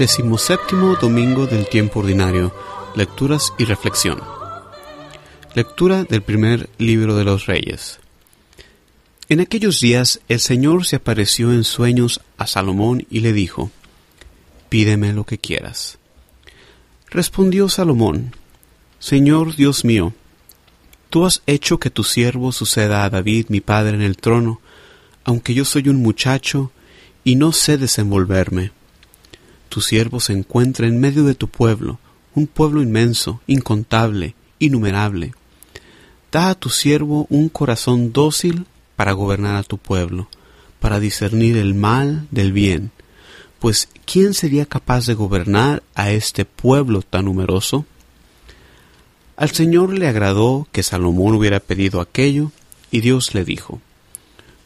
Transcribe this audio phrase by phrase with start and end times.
[0.00, 2.54] Decimoséptimo Domingo del Tiempo Ordinario.
[2.94, 4.18] Lecturas y Reflexión.
[5.54, 8.00] Lectura del primer libro de los Reyes.
[9.28, 13.70] En aquellos días el Señor se apareció en sueños a Salomón y le dijo,
[14.70, 15.98] Pídeme lo que quieras.
[17.10, 18.34] Respondió Salomón,
[19.00, 20.14] Señor Dios mío,
[21.10, 24.62] tú has hecho que tu siervo suceda a David mi padre en el trono,
[25.24, 26.72] aunque yo soy un muchacho
[27.22, 28.72] y no sé desenvolverme.
[29.70, 32.00] Tu siervo se encuentra en medio de tu pueblo,
[32.34, 35.32] un pueblo inmenso, incontable, innumerable.
[36.32, 40.28] Da a tu siervo un corazón dócil para gobernar a tu pueblo,
[40.80, 42.90] para discernir el mal del bien.
[43.60, 47.86] Pues ¿quién sería capaz de gobernar a este pueblo tan numeroso?
[49.36, 52.50] Al Señor le agradó que Salomón hubiera pedido aquello,
[52.90, 53.80] y Dios le dijo,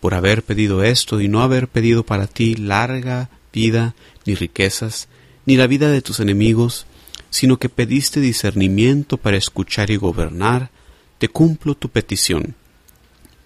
[0.00, 3.94] Por haber pedido esto y no haber pedido para ti larga vida
[4.26, 5.08] ni riquezas,
[5.46, 6.86] ni la vida de tus enemigos,
[7.30, 10.70] sino que pediste discernimiento para escuchar y gobernar,
[11.18, 12.54] te cumplo tu petición.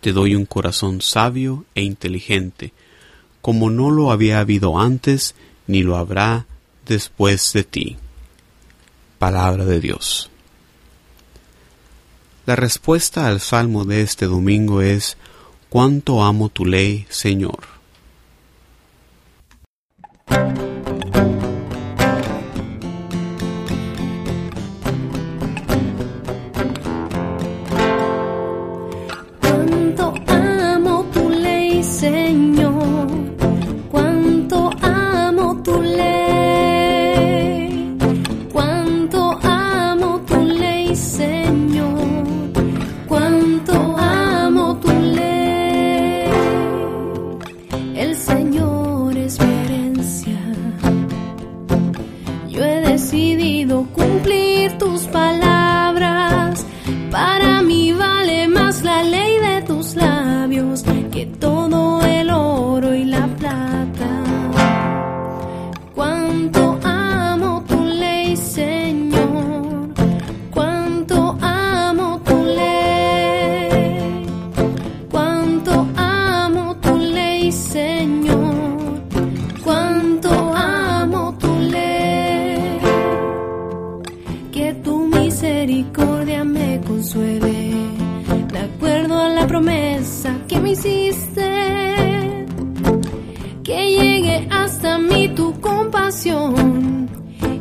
[0.00, 2.72] Te doy un corazón sabio e inteligente,
[3.40, 5.34] como no lo había habido antes,
[5.66, 6.46] ni lo habrá
[6.86, 7.96] después de ti.
[9.18, 10.30] Palabra de Dios.
[12.46, 15.16] La respuesta al salmo de este domingo es,
[15.70, 17.73] cuánto amo tu ley, Señor.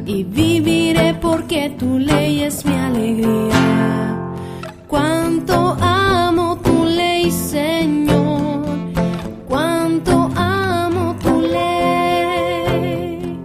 [0.05, 4.35] Y viviré porque tu ley es mi alegría.
[4.87, 8.65] Cuánto amo tu ley, Señor.
[9.47, 13.39] Cuánto amo tu ley.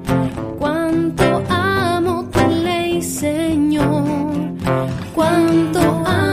[0.59, 4.15] Cuánto amo tu ley, Señor.
[5.15, 6.28] Cuánto amo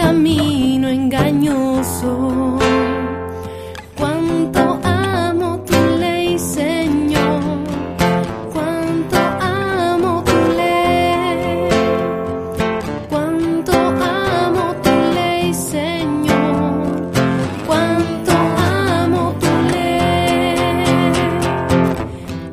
[0.00, 2.58] camino engañoso.
[3.98, 7.42] Cuánto amo tu ley, Señor.
[8.52, 11.68] Cuánto amo tu ley.
[13.10, 17.10] Cuánto amo tu ley, Señor.
[17.66, 18.32] Cuánto
[19.02, 21.12] amo tu ley.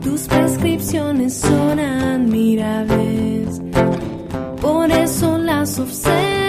[0.03, 3.62] Tus prescripciones son admirables,
[4.62, 6.47] por eso las observo.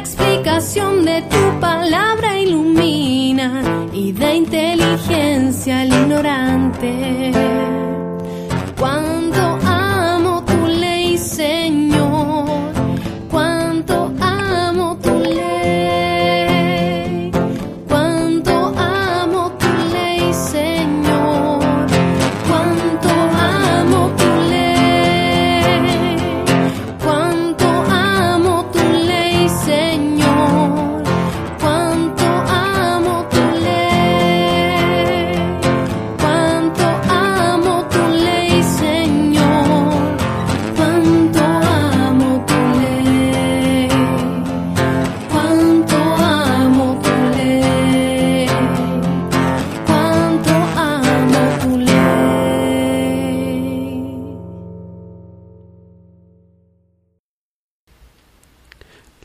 [0.00, 3.62] Explicación de tu palabra ilumina
[3.92, 7.79] y da inteligencia al ignorante.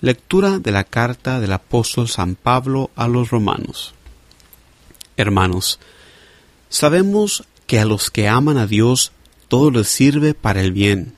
[0.05, 3.95] Lectura de la carta del apóstol San Pablo a los romanos.
[5.17, 5.79] Hermanos,
[6.69, 9.13] sabemos que a los que aman a Dios
[9.47, 11.15] todo les sirve para el bien,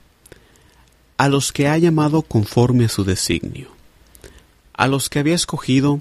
[1.18, 3.68] a los que ha llamado conforme a su designio.
[4.72, 6.00] A los que había escogido,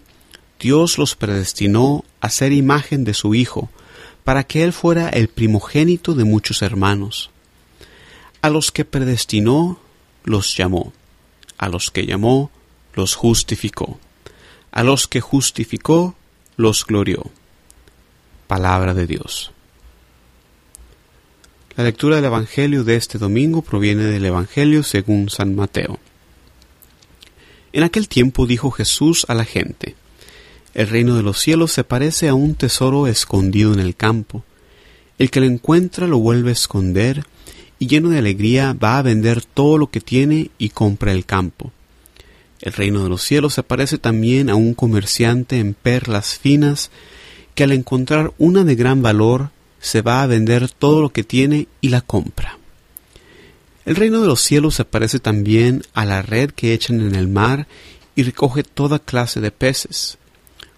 [0.61, 3.69] Dios los predestinó a ser imagen de su Hijo,
[4.23, 7.31] para que Él fuera el primogénito de muchos hermanos.
[8.43, 9.81] A los que predestinó,
[10.23, 10.93] los llamó.
[11.59, 12.53] A los que llamó,
[12.97, 14.01] los justificó.
[14.73, 16.17] A los que justificó,
[16.57, 17.31] los glorió.
[18.49, 19.53] Palabra de Dios.
[21.77, 26.01] La lectura del Evangelio de este domingo proviene del Evangelio según San Mateo.
[27.75, 29.95] En aquel tiempo dijo Jesús a la gente,
[30.73, 34.43] El reino de los cielos se parece a un tesoro escondido en el campo.
[35.19, 37.27] El que lo encuentra lo vuelve a esconder,
[37.79, 41.73] y lleno de alegría va a vender todo lo que tiene y compra el campo.
[42.61, 46.91] El reino de los cielos se parece también a un comerciante en perlas finas,
[47.55, 49.51] que al encontrar una de gran valor
[49.81, 52.59] se va a vender todo lo que tiene y la compra.
[53.85, 57.29] El reino de los cielos se parece también a la red que echan en el
[57.29, 57.69] mar
[58.17, 60.19] y recoge toda clase de peces.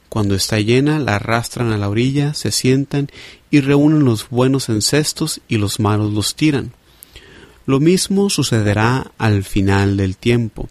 [0.09, 3.09] Cuando está llena, la arrastran a la orilla, se sientan
[3.51, 6.73] y reúnen los buenos en cestos y los malos los tiran.
[7.67, 10.69] Lo mismo sucederá al final del tiempo.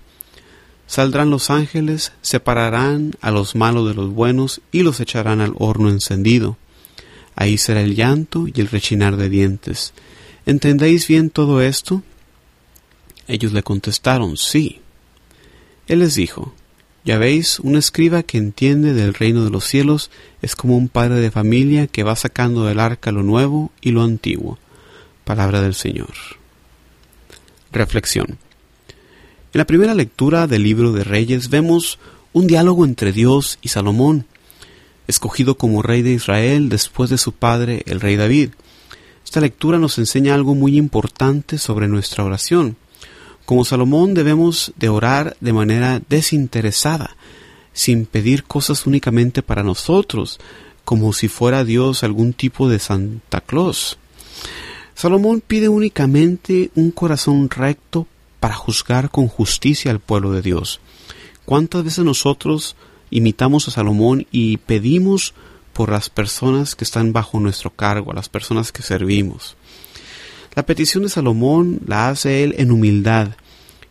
[0.88, 5.90] Saldrán los ángeles, separarán a los malos de los buenos y los echarán al horno
[5.90, 6.58] encendido.
[7.36, 9.94] Ahí será el llanto y el rechinar de dientes.
[10.46, 12.04] ¿Entendéis bien todo esto?
[13.28, 14.80] Ellos le contestaron, sí.
[15.88, 16.56] Él les dijo,
[17.04, 20.10] Ya veis, un escriba que entiende del reino de los cielos
[20.42, 24.04] es como un padre de familia que va sacando del arca lo nuevo y lo
[24.04, 24.58] antiguo.
[25.26, 26.14] Palabra del Señor.
[27.74, 28.40] Reflexión.
[29.58, 31.98] En la primera lectura del libro de Reyes vemos
[32.32, 34.28] un diálogo entre Dios y Salomón,
[35.08, 38.52] escogido como rey de Israel después de su padre, el rey David.
[39.26, 42.78] Esta lectura nos enseña algo muy importante sobre nuestra oración.
[43.46, 47.18] Como Salomón debemos de orar de manera desinteresada,
[47.74, 50.40] sin pedir cosas únicamente para nosotros,
[50.86, 53.98] como si fuera Dios algún tipo de Santa Claus.
[54.94, 58.06] Salomón pide únicamente un corazón recto
[58.40, 60.80] para juzgar con justicia al pueblo de Dios.
[61.46, 62.76] ¿Cuántas veces nosotros
[63.10, 65.34] imitamos a Salomón y pedimos
[65.78, 69.56] por las personas que están bajo nuestro cargo, a las personas que servimos.
[70.56, 73.30] La petición de Salomón la hace él en humildad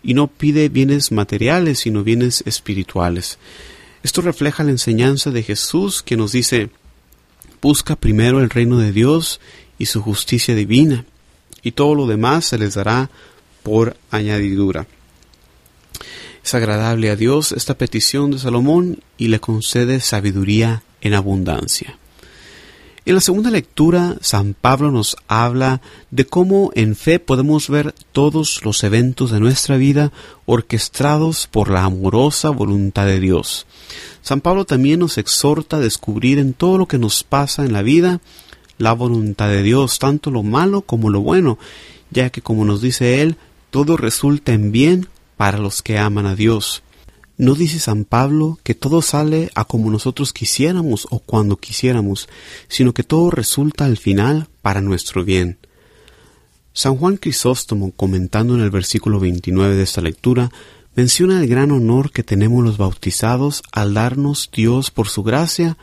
[0.02, 3.38] y no pide bienes materiales, sino bienes espirituales.
[4.02, 6.70] Esto refleja la enseñanza de Jesús que nos dice,
[7.62, 9.40] busca primero el reino de Dios
[9.78, 11.04] y su justicia divina,
[11.62, 13.10] y todo lo demás se les dará
[13.66, 14.86] por añadidura.
[16.44, 21.98] Es agradable a Dios esta petición de Salomón y le concede sabiduría en abundancia.
[23.04, 25.80] En la segunda lectura, San Pablo nos habla
[26.12, 30.12] de cómo en fe podemos ver todos los eventos de nuestra vida
[30.44, 33.66] orquestados por la amorosa voluntad de Dios.
[34.22, 37.82] San Pablo también nos exhorta a descubrir en todo lo que nos pasa en la
[37.82, 38.20] vida
[38.78, 41.58] la voluntad de Dios, tanto lo malo como lo bueno,
[42.12, 43.36] ya que como nos dice él,
[43.76, 45.06] todo resulta en bien
[45.36, 46.82] para los que aman a Dios.
[47.36, 52.26] No dice San Pablo que todo sale a como nosotros quisiéramos o cuando quisiéramos,
[52.68, 55.58] sino que todo resulta al final para nuestro bien.
[56.72, 60.50] San Juan Crisóstomo, comentando en el versículo 29 de esta lectura,
[60.94, 65.76] menciona el gran honor que tenemos los bautizados al darnos Dios por su gracia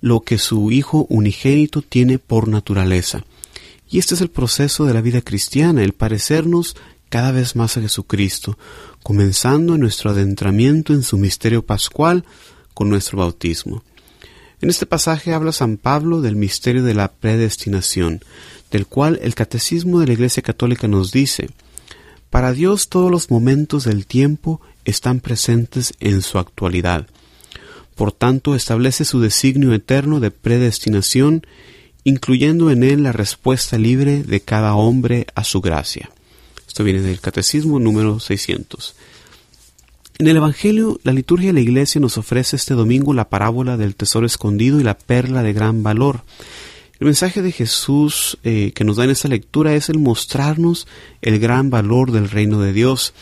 [0.00, 3.24] lo que su Hijo unigénito tiene por naturaleza.
[3.88, 6.74] Y este es el proceso de la vida cristiana, el parecernos
[7.08, 8.58] cada vez más a Jesucristo,
[9.02, 12.24] comenzando nuestro adentramiento en su misterio pascual
[12.74, 13.82] con nuestro bautismo.
[14.60, 18.20] En este pasaje habla San Pablo del misterio de la predestinación,
[18.70, 21.50] del cual el Catecismo de la Iglesia Católica nos dice,
[22.30, 27.06] para Dios todos los momentos del tiempo están presentes en su actualidad.
[27.94, 31.46] Por tanto, establece su designio eterno de predestinación,
[32.04, 36.10] incluyendo en él la respuesta libre de cada hombre a su gracia.
[36.78, 38.94] Esto viene del Catecismo número 600.
[40.20, 43.96] En el Evangelio, la liturgia de la Iglesia nos ofrece este domingo la parábola del
[43.96, 46.20] tesoro escondido y la perla de gran valor.
[47.00, 50.86] El mensaje de Jesús eh, que nos da en esta lectura es el mostrarnos
[51.20, 53.12] el gran valor del reino de Dios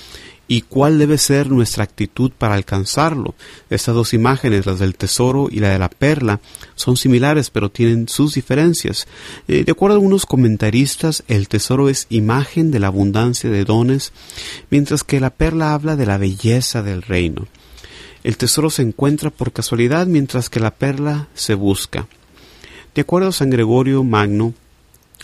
[0.48, 3.34] y cuál debe ser nuestra actitud para alcanzarlo.
[3.70, 6.40] Estas dos imágenes, las del tesoro y la de la perla,
[6.74, 9.06] son similares pero tienen sus diferencias.
[9.48, 14.12] Eh, de acuerdo a algunos comentaristas, el tesoro es imagen de la abundancia de dones,
[14.70, 17.46] mientras que la perla habla de la belleza del reino.
[18.22, 22.08] El tesoro se encuentra por casualidad mientras que la perla se busca.
[22.94, 24.54] De acuerdo a San Gregorio Magno,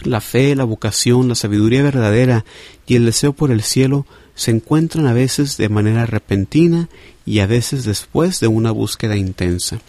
[0.03, 2.45] la fe, la vocación, la sabiduría verdadera
[2.87, 6.89] y el deseo por el cielo se encuentran a veces de manera repentina
[7.25, 9.81] y a veces después de una búsqueda intensa.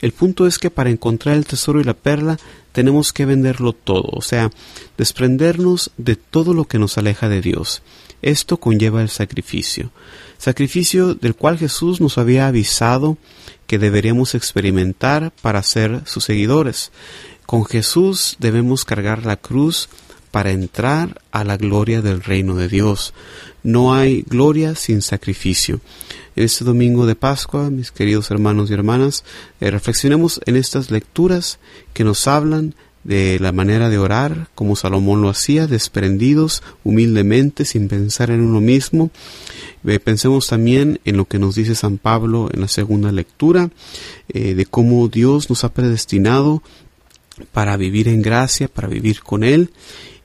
[0.00, 2.38] El punto es que para encontrar el tesoro y la perla
[2.72, 4.50] tenemos que venderlo todo, o sea,
[4.96, 7.82] desprendernos de todo lo que nos aleja de Dios.
[8.22, 9.90] Esto conlleva el sacrificio,
[10.38, 13.16] sacrificio del cual Jesús nos había avisado
[13.66, 16.92] que deberíamos experimentar para ser sus seguidores.
[17.46, 19.88] Con Jesús debemos cargar la cruz
[20.30, 23.14] para entrar a la gloria del reino de Dios.
[23.62, 25.80] No hay gloria sin sacrificio.
[26.36, 29.24] En este domingo de Pascua, mis queridos hermanos y hermanas,
[29.60, 31.58] eh, reflexionemos en estas lecturas
[31.92, 37.88] que nos hablan de la manera de orar, como Salomón lo hacía, desprendidos, humildemente, sin
[37.88, 39.10] pensar en uno mismo.
[39.84, 43.70] Eh, pensemos también en lo que nos dice San Pablo en la segunda lectura,
[44.28, 46.62] eh, de cómo Dios nos ha predestinado
[47.52, 49.70] para vivir en gracia, para vivir con Él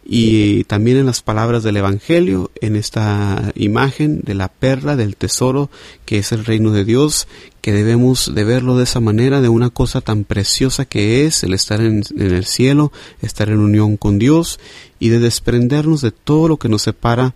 [0.05, 5.71] y también en las palabras del Evangelio, en esta imagen de la perla, del tesoro
[6.05, 7.27] que es el reino de Dios,
[7.62, 11.55] que debemos de verlo de esa manera, de una cosa tan preciosa que es el
[11.55, 14.59] estar en, en el cielo, estar en unión con Dios
[15.00, 17.33] y de desprendernos de todo lo que nos separa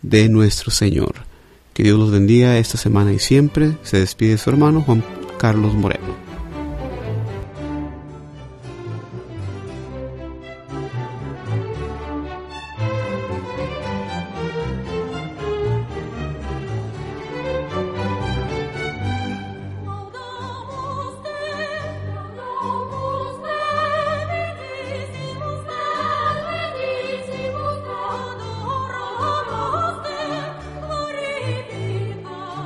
[0.00, 1.26] de nuestro Señor.
[1.74, 3.76] Que Dios los bendiga esta semana y siempre.
[3.82, 5.04] Se despide su hermano Juan
[5.38, 6.25] Carlos Moreno.